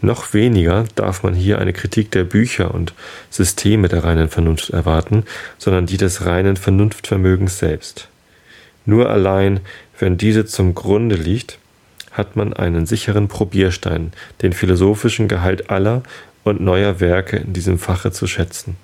Noch 0.00 0.34
weniger 0.34 0.84
darf 0.96 1.22
man 1.22 1.34
hier 1.34 1.58
eine 1.58 1.72
Kritik 1.72 2.10
der 2.10 2.24
Bücher 2.24 2.74
und 2.74 2.92
Systeme 3.30 3.88
der 3.88 4.04
reinen 4.04 4.28
Vernunft 4.28 4.70
erwarten, 4.70 5.24
sondern 5.56 5.86
die 5.86 5.96
des 5.96 6.26
reinen 6.26 6.56
Vernunftvermögens 6.56 7.58
selbst. 7.58 8.08
Nur 8.84 9.08
allein, 9.08 9.60
wenn 9.98 10.18
diese 10.18 10.44
zum 10.44 10.74
Grunde 10.74 11.14
liegt, 11.16 11.58
hat 12.14 12.36
man 12.36 12.52
einen 12.54 12.86
sicheren 12.86 13.28
Probierstein, 13.28 14.12
den 14.40 14.52
philosophischen 14.52 15.28
Gehalt 15.28 15.68
aller 15.68 16.02
und 16.44 16.60
neuer 16.60 17.00
Werke 17.00 17.36
in 17.36 17.52
diesem 17.52 17.78
Fache 17.78 18.12
zu 18.12 18.26
schätzen. 18.26 18.76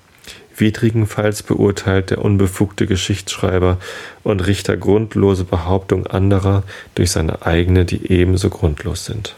Widrigenfalls 0.56 1.42
beurteilt 1.42 2.10
der 2.10 2.22
unbefugte 2.22 2.86
Geschichtsschreiber 2.86 3.78
und 4.22 4.46
Richter 4.46 4.76
grundlose 4.76 5.44
Behauptung 5.44 6.06
anderer 6.06 6.64
durch 6.94 7.12
seine 7.12 7.46
eigene, 7.46 7.84
die 7.86 8.12
ebenso 8.12 8.50
grundlos 8.50 9.06
sind. 9.06 9.36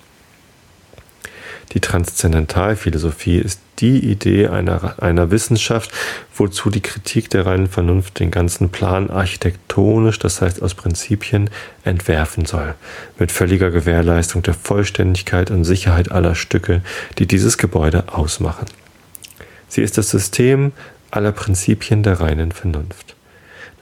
Die 1.73 1.81
Transzendentalphilosophie 1.81 3.39
ist 3.39 3.61
die 3.79 3.99
Idee 3.99 4.49
einer, 4.49 5.03
einer 5.03 5.31
Wissenschaft, 5.31 5.91
wozu 6.35 6.71
die 6.71 6.83
Kritik 6.83 7.31
der 7.31 7.47
reinen 7.47 7.67
Vernunft 7.67 8.21
den 8.21 8.31
ganzen 8.31 8.69
Plan 8.69 9.11
architektonisch, 9.11 10.19
das 10.19 10.43
heißt 10.43 10.63
aus 10.63 10.75
Prinzipien, 10.75 11.51
entwerfen 11.83 12.45
soll, 12.45 12.75
mit 13.19 13.33
völliger 13.33 13.71
Gewährleistung 13.71 14.43
der 14.43 14.55
Vollständigkeit 14.55 15.51
und 15.51 15.65
Sicherheit 15.65 16.13
aller 16.13 16.35
Stücke, 16.35 16.83
die 17.19 17.27
dieses 17.27 17.59
Gebäude 17.59 18.05
ausmachen. 18.13 18.67
Sie 19.69 19.83
ist 19.83 19.97
das 19.97 20.11
System 20.11 20.73
aller 21.11 21.33
Prinzipien 21.33 22.03
der 22.03 22.21
reinen 22.21 22.53
Vernunft. 22.53 23.17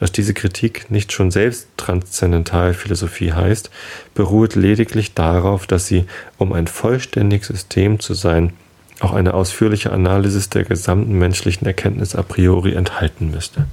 Dass 0.01 0.11
diese 0.11 0.33
Kritik 0.33 0.89
nicht 0.89 1.11
schon 1.11 1.29
selbst 1.29 1.67
Transzendentalphilosophie 1.77 3.33
heißt, 3.33 3.69
beruht 4.15 4.55
lediglich 4.55 5.13
darauf, 5.13 5.67
dass 5.67 5.85
sie, 5.85 6.05
um 6.39 6.53
ein 6.53 6.65
vollständiges 6.65 7.49
System 7.49 7.99
zu 7.99 8.15
sein, 8.15 8.53
auch 8.99 9.13
eine 9.13 9.35
ausführliche 9.35 9.93
Analysis 9.93 10.49
der 10.49 10.63
gesamten 10.63 11.19
menschlichen 11.19 11.67
Erkenntnis 11.67 12.15
a 12.15 12.23
priori 12.23 12.73
enthalten 12.73 13.29
müsste. 13.29 13.67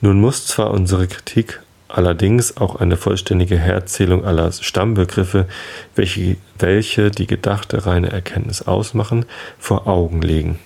Nun 0.00 0.20
muss 0.20 0.48
zwar 0.48 0.72
unsere 0.72 1.06
Kritik 1.06 1.60
allerdings 1.86 2.56
auch 2.56 2.74
eine 2.74 2.96
vollständige 2.96 3.58
Herzählung 3.58 4.24
aller 4.24 4.50
Stammbegriffe, 4.50 5.46
welche, 5.94 6.36
welche 6.58 7.12
die 7.12 7.28
gedachte 7.28 7.86
reine 7.86 8.10
Erkenntnis 8.10 8.62
ausmachen, 8.62 9.24
vor 9.56 9.86
Augen 9.86 10.20
legen. 10.20 10.58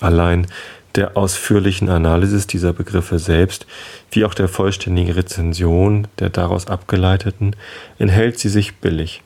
Allein 0.00 0.48
der 0.94 1.16
ausführlichen 1.16 1.88
Analysis 1.88 2.46
dieser 2.46 2.72
Begriffe 2.72 3.18
selbst, 3.18 3.66
wie 4.10 4.24
auch 4.24 4.34
der 4.34 4.48
vollständigen 4.48 5.12
Rezension 5.12 6.06
der 6.18 6.30
daraus 6.30 6.66
abgeleiteten, 6.66 7.56
enthält 7.98 8.38
sie 8.38 8.48
sich 8.48 8.76
billig. 8.76 9.22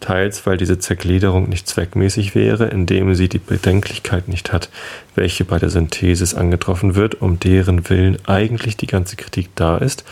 Teils, 0.00 0.46
weil 0.46 0.56
diese 0.56 0.78
Zergliederung 0.78 1.48
nicht 1.48 1.68
zweckmäßig 1.68 2.34
wäre, 2.34 2.68
indem 2.68 3.14
sie 3.14 3.28
die 3.28 3.38
Bedenklichkeit 3.38 4.28
nicht 4.28 4.52
hat, 4.52 4.70
welche 5.14 5.44
bei 5.44 5.58
der 5.58 5.68
Synthesis 5.68 6.34
angetroffen 6.34 6.94
wird, 6.94 7.20
um 7.20 7.38
deren 7.38 7.88
Willen 7.90 8.16
eigentlich 8.26 8.76
die 8.76 8.86
ganze 8.86 9.16
Kritik 9.16 9.50
da 9.56 9.76
ist, 9.76 10.04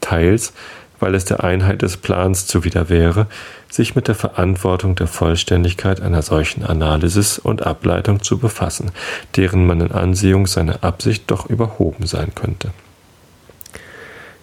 teils, 0.00 0.54
weil 1.02 1.16
es 1.16 1.24
der 1.24 1.42
Einheit 1.42 1.82
des 1.82 1.96
Plans 1.96 2.46
zuwider 2.46 2.88
wäre, 2.88 3.26
sich 3.68 3.96
mit 3.96 4.06
der 4.06 4.14
Verantwortung 4.14 4.94
der 4.94 5.08
Vollständigkeit 5.08 6.00
einer 6.00 6.22
solchen 6.22 6.64
Analysis 6.64 7.40
und 7.40 7.66
Ableitung 7.66 8.22
zu 8.22 8.38
befassen, 8.38 8.92
deren 9.34 9.66
man 9.66 9.80
in 9.80 9.90
Ansehung 9.90 10.46
seiner 10.46 10.84
Absicht 10.84 11.24
doch 11.26 11.50
überhoben 11.50 12.06
sein 12.06 12.32
könnte. 12.36 12.70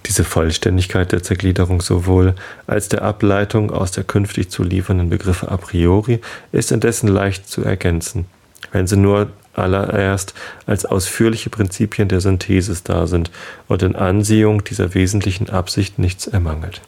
Diese 0.06 0.26
Vollständigkeit 0.26 1.14
der 1.14 1.24
Zergliederung 1.24 1.82
sowohl 1.82 2.36
als 2.68 2.90
der 2.90 3.04
Ableitung 3.04 3.72
aus 3.72 3.92
der 3.92 4.04
künftig 4.04 4.50
zu 4.50 4.64
liefernden 4.64 5.10
Begriffe 5.10 5.50
a 5.50 5.56
priori 5.56 6.20
ist 6.52 6.74
indessen 6.74 7.08
leicht 7.08 7.48
zu 7.48 7.64
ergänzen, 7.64 8.26
wenn 8.74 8.86
sie 8.86 8.98
nur 8.98 9.30
allererst 9.54 10.34
als 10.66 10.86
ausführliche 10.86 11.50
Prinzipien 11.50 12.08
der 12.08 12.22
Synthesis 12.22 12.84
da 12.84 13.08
sind 13.08 13.32
und 13.68 13.82
in 13.84 13.96
Ansehung 13.96 14.64
dieser 14.64 14.94
wesentlichen 14.94 15.50
Absicht 15.50 16.00
nichts 16.00 16.28
ermangelt. 16.28 16.82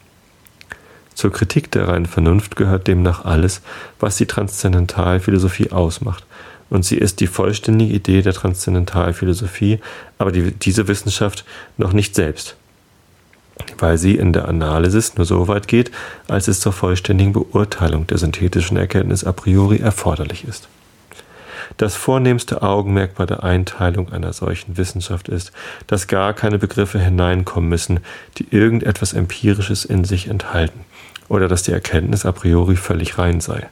Zur 1.14 1.32
Kritik 1.32 1.72
der 1.72 1.88
reinen 1.88 2.06
Vernunft 2.06 2.56
gehört 2.56 2.88
demnach 2.88 3.26
alles, 3.26 3.62
was 4.00 4.18
die 4.18 4.26
Transzendentalphilosophie 4.26 5.72
ausmacht, 5.72 6.26
und 6.70 6.86
sie 6.86 6.98
ist 6.98 7.20
die 7.20 7.28
vollständige 7.28 7.94
Idee 7.94 8.22
der 8.22 8.34
Transzendentalphilosophie, 8.34 9.80
aber 10.18 10.32
die, 10.32 10.52
diese 10.52 10.88
Wissenschaft 10.88 11.44
noch 11.78 11.92
nicht 11.92 12.16
selbst, 12.16 12.56
weil 13.78 13.98
sie 13.98 14.16
in 14.16 14.32
der 14.32 14.48
Analysis 14.48 15.18
nur 15.18 15.26
so 15.26 15.50
weit 15.50 15.68
geht, 15.68 15.92
als 16.30 16.48
es 16.48 16.62
zur 16.62 16.72
vollständigen 16.72 17.34
Beurteilung 17.34 18.08
der 18.08 18.18
synthetischen 18.18 18.78
Erkenntnis 18.78 19.26
a 19.26 19.34
priori 19.34 19.80
erforderlich 19.80 20.46
ist. 20.48 20.70
Das 21.78 21.96
vornehmste 21.96 22.62
Augenmerk 22.62 23.16
bei 23.16 23.26
der 23.26 23.44
Einteilung 23.44 24.12
einer 24.12 24.34
solchen 24.34 24.78
Wissenschaft 24.78 25.30
ist, 25.30 25.52
dass 25.88 26.08
gar 26.08 26.34
keine 26.34 26.60
Begriffe 26.60 27.00
hineinkommen 27.00 27.70
müssen, 27.70 28.00
die 28.38 28.48
irgendetwas 28.52 29.14
Empirisches 29.14 29.86
in 29.86 30.04
sich 30.04 30.28
enthalten, 30.28 30.82
oder 31.28 31.48
dass 31.48 31.64
die 31.64 31.72
Erkenntnis 31.72 32.26
a 32.26 32.32
priori 32.32 32.76
völlig 32.76 33.18
rein 33.18 33.42
sei. 33.42 33.68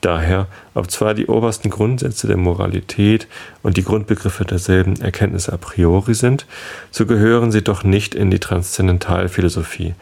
Daher, 0.00 0.46
ob 0.72 0.90
zwar 0.90 1.12
die 1.12 1.26
obersten 1.26 1.68
Grundsätze 1.68 2.26
der 2.26 2.38
Moralität 2.38 3.28
und 3.62 3.76
die 3.76 3.84
Grundbegriffe 3.84 4.46
derselben 4.46 4.98
Erkenntnis 5.00 5.50
a 5.50 5.58
priori 5.58 6.14
sind, 6.14 6.46
so 6.90 7.04
gehören 7.04 7.52
sie 7.52 7.62
doch 7.62 7.84
nicht 7.84 8.14
in 8.14 8.30
die 8.30 8.38
Transzendentalphilosophie, 8.38 9.94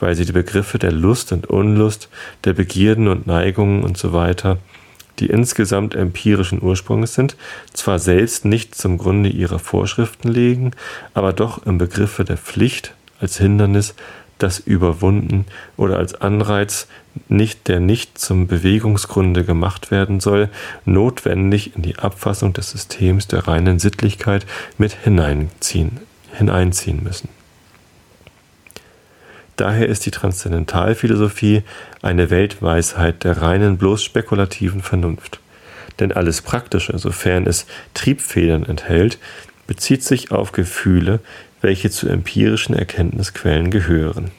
weil 0.00 0.16
sie 0.16 0.24
die 0.24 0.32
Begriffe 0.32 0.78
der 0.78 0.90
Lust 0.90 1.30
und 1.30 1.46
Unlust, 1.46 2.08
der 2.42 2.52
Begierden 2.52 3.06
und 3.06 3.28
Neigungen 3.28 3.84
usw. 3.84 4.34
So 4.42 4.56
die 5.18 5.26
insgesamt 5.26 5.94
empirischen 5.94 6.62
Ursprungs 6.62 7.14
sind, 7.14 7.36
zwar 7.72 7.98
selbst 7.98 8.44
nicht 8.44 8.74
zum 8.74 8.98
Grunde 8.98 9.28
ihrer 9.28 9.58
Vorschriften 9.58 10.28
legen, 10.28 10.72
aber 11.12 11.32
doch 11.32 11.64
im 11.66 11.78
Begriffe 11.78 12.24
der 12.24 12.36
Pflicht 12.36 12.94
als 13.20 13.38
Hindernis, 13.38 13.94
das 14.38 14.58
überwunden 14.58 15.46
oder 15.76 15.98
als 15.98 16.14
Anreiz, 16.14 16.88
nicht 17.28 17.68
der 17.68 17.80
nicht 17.80 18.18
zum 18.18 18.48
Bewegungsgrunde 18.48 19.44
gemacht 19.44 19.90
werden 19.90 20.20
soll, 20.20 20.48
notwendig 20.84 21.76
in 21.76 21.82
die 21.82 21.98
Abfassung 21.98 22.52
des 22.52 22.70
Systems 22.70 23.28
der 23.28 23.46
reinen 23.46 23.78
Sittlichkeit 23.78 24.44
mit 24.76 24.92
hineinziehen, 24.92 26.00
hineinziehen 26.32 27.02
müssen. 27.02 27.28
Daher 29.56 29.88
ist 29.88 30.04
die 30.06 30.10
Transzendentalphilosophie 30.10 31.62
eine 32.02 32.30
Weltweisheit 32.30 33.24
der 33.24 33.40
reinen, 33.40 33.78
bloß 33.78 34.02
spekulativen 34.02 34.82
Vernunft. 34.82 35.40
Denn 36.00 36.12
alles 36.12 36.42
Praktische, 36.42 36.98
sofern 36.98 37.46
es 37.46 37.66
Triebfedern 37.94 38.64
enthält, 38.64 39.18
bezieht 39.66 40.02
sich 40.02 40.32
auf 40.32 40.52
Gefühle, 40.52 41.20
welche 41.60 41.90
zu 41.90 42.08
empirischen 42.08 42.74
Erkenntnisquellen 42.74 43.70
gehören. 43.70 44.30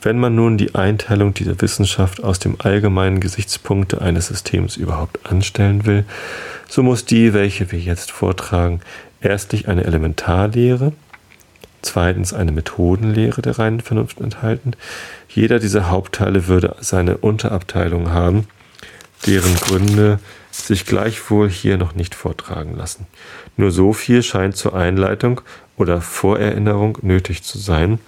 Wenn 0.00 0.18
man 0.18 0.34
nun 0.34 0.58
die 0.58 0.74
Einteilung 0.74 1.32
dieser 1.32 1.60
Wissenschaft 1.60 2.24
aus 2.24 2.40
dem 2.40 2.56
allgemeinen 2.58 3.20
Gesichtspunkte 3.20 4.00
eines 4.02 4.26
Systems 4.26 4.76
überhaupt 4.76 5.30
anstellen 5.30 5.86
will, 5.86 6.04
so 6.68 6.82
muss 6.82 7.04
die, 7.04 7.34
welche 7.34 7.70
wir 7.70 7.78
jetzt 7.78 8.10
vortragen, 8.10 8.80
erstlich 9.20 9.68
eine 9.68 9.84
Elementarlehre, 9.84 10.92
zweitens 11.82 12.32
eine 12.32 12.52
Methodenlehre 12.52 13.42
der 13.42 13.58
reinen 13.58 13.80
Vernunft 13.80 14.20
enthalten. 14.20 14.72
Jeder 15.28 15.58
dieser 15.58 15.90
Hauptteile 15.90 16.46
würde 16.46 16.76
seine 16.80 17.18
Unterabteilung 17.18 18.10
haben, 18.10 18.46
deren 19.26 19.54
Gründe 19.56 20.18
sich 20.50 20.86
gleichwohl 20.86 21.48
hier 21.48 21.78
noch 21.78 21.94
nicht 21.94 22.14
vortragen 22.14 22.76
lassen. 22.76 23.06
Nur 23.56 23.70
so 23.70 23.92
viel 23.92 24.22
scheint 24.22 24.56
zur 24.56 24.74
Einleitung 24.74 25.40
oder 25.76 26.00
Vorerinnerung 26.00 26.98
nötig 27.02 27.42
zu 27.42 27.58
sein, 27.58 27.98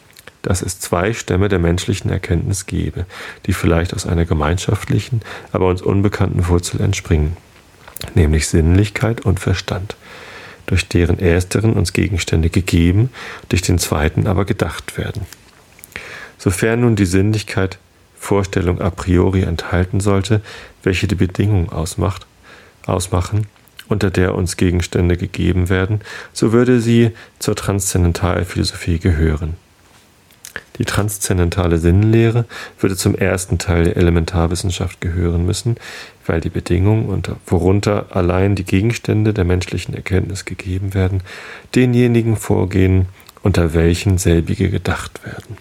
dass 0.43 0.61
es 0.61 0.78
zwei 0.78 1.14
Stämme 1.14 1.49
der 1.49 1.59
menschlichen 1.59 2.11
Erkenntnis 2.11 2.66
gebe, 2.66 3.07
die 3.47 3.54
vielleicht 3.54 3.95
aus 3.95 4.07
einer 4.07 4.26
gemeinschaftlichen, 4.26 5.23
aber 5.52 5.69
uns 5.69 5.81
unbekannten 5.81 6.47
Wurzel 6.49 6.83
entspringen, 6.83 7.37
nämlich 8.14 8.49
Sinnlichkeit 8.49 9.23
und 9.23 9.40
Verstand 9.40 9.97
durch 10.66 10.88
deren 10.88 11.18
ersteren 11.18 11.75
uns 11.75 11.92
Gegenstände 11.92 12.50
gegeben, 12.50 13.11
durch 13.49 13.62
den 13.62 13.78
zweiten 13.78 14.26
aber 14.26 14.44
gedacht 14.44 14.97
werden. 14.99 15.23
Sofern 16.38 16.80
nun 16.80 16.97
die 16.97 17.06
Sinnlichkeit 17.06 17.78
Vorstellung 18.18 18.80
a 18.80 18.90
priori 18.90 19.42
enthalten 19.42 20.00
sollte, 20.00 20.40
welche 20.83 21.06
die 21.06 21.14
Bedingung 21.14 21.71
ausmacht, 21.71 22.26
ausmachen, 22.87 23.47
unter 23.88 24.11
der 24.11 24.35
uns 24.35 24.56
Gegenstände 24.56 25.16
gegeben 25.16 25.68
werden, 25.68 26.00
so 26.33 26.52
würde 26.52 26.80
sie 26.80 27.12
zur 27.38 27.54
Transzendentalphilosophie 27.54 28.99
gehören. 28.99 29.56
Die 30.78 30.85
transzendentale 30.85 31.78
Sinnlehre 31.78 32.47
würde 32.81 32.97
zum 32.97 33.14
ersten 33.14 33.59
Teil 33.59 33.85
der 33.85 33.97
Elementarwissenschaft 33.97 35.00
gehören 35.00 35.47
müssen, 35.47 35.76
weil 36.26 36.40
die 36.40 36.50
Bedingungen, 36.50 37.07
unter, 37.07 37.37
worunter 37.47 38.07
allein 38.11 38.57
die 38.57 38.64
Gegenstände 38.64 39.33
der 39.33 39.45
menschlichen 39.45 39.95
Erkenntnis 39.95 40.45
gegeben 40.45 40.95
werden, 40.95 41.23
denjenigen 41.75 42.37
vorgehen, 42.37 43.07
unter 43.43 43.75
welchen 43.75 44.19
selbige 44.19 44.71
gedacht 44.71 45.25
werden. 45.25 45.59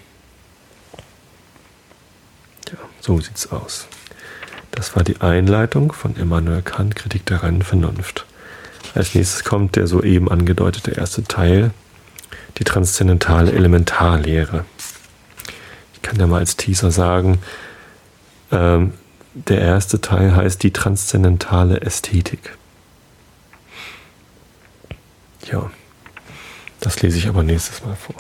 Ja, 2.71 2.79
so 2.99 3.19
sieht's 3.19 3.51
aus. 3.51 3.87
Das 4.71 4.95
war 4.95 5.03
die 5.03 5.21
Einleitung 5.21 5.91
von 5.91 6.15
Immanuel 6.15 6.63
Kant, 6.63 6.95
Kritik 6.95 7.27
der 7.27 7.43
reinen 7.43 7.61
Vernunft. 7.61 8.25
Als 8.95 9.13
nächstes 9.13 9.43
kommt 9.43 9.75
der 9.75 9.85
soeben 9.85 10.31
angedeutete 10.31 10.91
erste 10.91 11.23
Teil, 11.23 11.71
die 12.57 12.63
transzendentale 12.63 13.51
Elementarlehre. 13.51 14.65
Kann 16.13 16.19
ja 16.19 16.27
mal 16.27 16.41
als 16.41 16.57
Teaser 16.57 16.91
sagen, 16.91 17.39
ähm, 18.51 18.93
der 19.33 19.61
erste 19.61 19.99
Teil 19.99 20.35
heißt 20.35 20.61
die 20.61 20.69
transzendentale 20.69 21.81
Ästhetik. 21.81 22.55
Ja, 25.51 25.71
das 26.81 27.01
lese 27.01 27.17
ich 27.17 27.27
aber 27.27 27.41
nächstes 27.41 27.83
Mal 27.83 27.95
vor. 27.95 28.13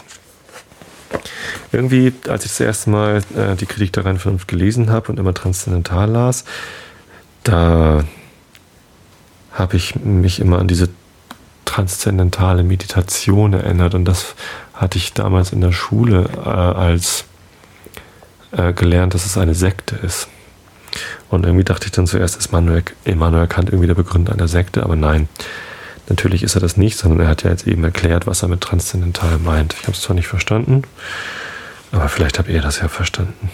Irgendwie, 1.71 2.13
als 2.27 2.45
ich 2.45 2.51
das 2.51 2.61
erste 2.61 2.89
Mal 2.89 3.21
äh, 3.37 3.55
die 3.57 3.67
Kritik 3.67 3.93
der 3.93 4.05
reinen 4.05 4.17
Vernunft 4.17 4.47
gelesen 4.47 4.89
habe 4.89 5.11
und 5.11 5.19
immer 5.19 5.35
transzendental 5.35 6.09
las, 6.09 6.45
da 7.43 8.05
habe 9.51 9.77
ich 9.77 9.97
mich 9.97 10.39
immer 10.39 10.57
an 10.57 10.67
diese 10.67 10.89
transzendentale 11.65 12.63
Meditation 12.63 13.53
erinnert. 13.53 13.93
Und 13.93 14.05
das 14.05 14.33
hatte 14.73 14.97
ich 14.97 15.13
damals 15.13 15.53
in 15.53 15.61
der 15.61 15.73
Schule 15.73 16.27
äh, 16.43 16.49
als 16.49 17.25
äh, 18.55 18.73
gelernt, 18.73 19.13
dass 19.13 19.25
es 19.25 19.37
eine 19.37 19.55
Sekte 19.55 19.95
ist. 19.95 20.27
Und 21.29 21.45
irgendwie 21.45 21.63
dachte 21.63 21.87
ich 21.87 21.91
dann 21.91 22.07
zuerst, 22.07 22.37
ist 22.37 22.51
Manuel, 22.51 22.83
Immanuel 23.03 23.47
Kant 23.47 23.69
irgendwie 23.69 23.87
der 23.87 23.95
Begründer 23.95 24.33
einer 24.33 24.47
Sekte, 24.47 24.83
aber 24.83 24.95
nein, 24.95 25.27
natürlich 26.07 26.43
ist 26.43 26.55
er 26.55 26.61
das 26.61 26.77
nicht, 26.77 26.97
sondern 26.97 27.21
er 27.21 27.27
hat 27.27 27.43
ja 27.43 27.49
jetzt 27.49 27.67
eben 27.67 27.83
erklärt, 27.83 28.27
was 28.27 28.43
er 28.43 28.49
mit 28.49 28.61
transzendental 28.61 29.39
meint. 29.39 29.73
Ich 29.73 29.83
habe 29.83 29.93
es 29.93 30.01
zwar 30.01 30.15
nicht 30.15 30.27
verstanden, 30.27 30.83
aber 31.91 32.09
vielleicht 32.09 32.37
habt 32.37 32.49
ihr 32.49 32.61
das 32.61 32.79
ja 32.79 32.87
verstanden. 32.87 33.49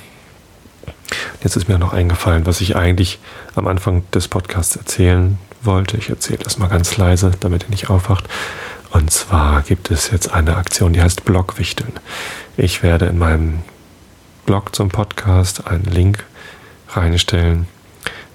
Jetzt 1.41 1.55
ist 1.55 1.69
mir 1.69 1.79
noch 1.79 1.93
eingefallen, 1.93 2.45
was 2.45 2.59
ich 2.59 2.75
eigentlich 2.75 3.19
am 3.55 3.67
Anfang 3.67 4.03
des 4.11 4.27
Podcasts 4.27 4.75
erzählen 4.75 5.37
wollte. 5.61 5.97
Ich 5.97 6.09
erzähle 6.09 6.39
das 6.43 6.57
mal 6.57 6.67
ganz 6.67 6.97
leise, 6.97 7.31
damit 7.39 7.63
ihr 7.63 7.69
nicht 7.69 7.89
aufwacht. 7.89 8.25
Und 8.91 9.11
zwar 9.11 9.61
gibt 9.61 9.91
es 9.91 10.11
jetzt 10.11 10.33
eine 10.33 10.57
Aktion, 10.57 10.93
die 10.93 11.01
heißt 11.01 11.23
Blogwichteln. 11.23 11.93
Ich 12.57 12.83
werde 12.83 13.05
in 13.05 13.17
meinem 13.17 13.59
Blog 14.49 14.75
zum 14.75 14.89
Podcast 14.89 15.67
einen 15.67 15.83
Link 15.83 16.25
reinstellen, 16.89 17.67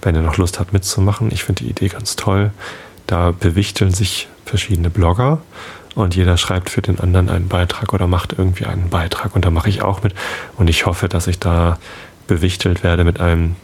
wenn 0.01 0.15
ihr 0.15 0.21
noch 0.21 0.37
Lust 0.37 0.61
habt 0.61 0.71
mitzumachen. 0.71 1.29
Ich 1.33 1.43
finde 1.43 1.65
die 1.65 1.69
Idee 1.69 1.89
ganz 1.89 2.15
toll. 2.15 2.51
Da 3.05 3.31
bewichteln 3.31 3.91
sich 3.91 4.29
verschiedene 4.45 4.89
Blogger 4.89 5.41
und 5.93 6.15
jeder 6.15 6.37
schreibt 6.37 6.69
für 6.69 6.81
den 6.81 7.01
anderen 7.01 7.29
einen 7.29 7.49
Beitrag 7.49 7.91
oder 7.91 8.07
macht 8.07 8.31
irgendwie 8.31 8.65
einen 8.65 8.89
Beitrag 8.89 9.35
und 9.35 9.43
da 9.43 9.49
mache 9.49 9.67
ich 9.67 9.81
auch 9.81 10.03
mit 10.03 10.15
und 10.55 10.69
ich 10.69 10.85
hoffe, 10.85 11.09
dass 11.09 11.27
ich 11.27 11.37
da 11.37 11.79
bewichtelt 12.27 12.81
werde 12.81 13.03
mit 13.03 13.19
einem 13.19 13.57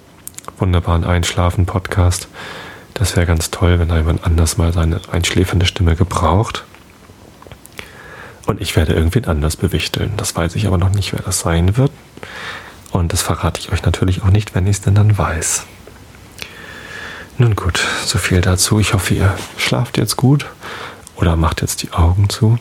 wunderbaren 0.58 1.06
Einschlafen-Podcast. 1.06 2.28
Das 2.96 3.16
wäre 3.16 3.28
ganz 3.28 3.50
toll, 3.52 3.80
wenn 3.80 3.88
da 3.88 3.96
jemand 3.96 4.26
anders 4.26 4.58
mal 4.58 4.74
seine 4.74 5.00
einschläfende 5.10 5.66
Stimme 5.66 5.96
gebraucht. 5.96 6.66
Und 8.46 8.60
ich 8.60 8.76
werde 8.76 8.92
irgendwen 8.92 9.24
anders 9.24 9.56
bewichteln. 9.56 10.12
Das 10.18 10.36
weiß 10.36 10.56
ich 10.56 10.68
aber 10.68 10.78
noch 10.78 10.90
nicht, 10.90 11.14
wer 11.14 11.22
das 11.22 11.40
sein 11.40 11.78
wird. 11.78 11.92
Und 12.92 13.14
das 13.14 13.22
verrate 13.22 13.60
ich 13.60 13.72
euch 13.72 13.84
natürlich 13.84 14.24
auch 14.24 14.30
nicht, 14.30 14.54
wenn 14.54 14.68
ich 14.68 14.78
es 14.78 14.82
denn 14.82 14.96
dann 14.96 15.18
weiß. 15.18 15.64
Nun 17.38 17.56
gut, 17.56 17.80
so 18.06 18.18
viel 18.18 18.42
dazu. 18.42 18.80
Ich 18.80 18.94
hoffe, 18.94 19.14
ihr 19.14 19.36
schlaft 19.58 19.98
jetzt 19.98 20.18
gut 20.18 20.46
oder 21.16 21.36
macht 21.36 21.62
jetzt 21.62 21.82
die 21.84 21.94
Augen 21.94 22.30
zu. 22.30 22.60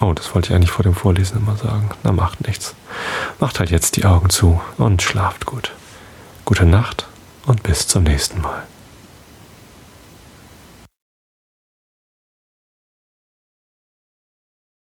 Oh, 0.00 0.12
das 0.12 0.34
wollte 0.34 0.48
ich 0.50 0.54
eigentlich 0.54 0.70
vor 0.70 0.82
dem 0.82 0.94
Vorlesen 0.94 1.38
immer 1.38 1.56
sagen. 1.56 1.90
Na, 2.02 2.12
macht 2.12 2.46
nichts. 2.46 2.74
Macht 3.40 3.58
halt 3.58 3.70
jetzt 3.70 3.96
die 3.96 4.04
Augen 4.04 4.30
zu 4.30 4.60
und 4.76 5.02
schlaft 5.02 5.46
gut. 5.46 5.72
Gute 6.44 6.66
Nacht 6.66 7.06
und 7.46 7.62
bis 7.62 7.86
zum 7.86 8.02
nächsten 8.02 8.40
Mal. 8.40 8.62